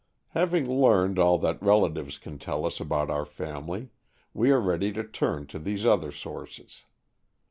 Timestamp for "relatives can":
1.61-2.39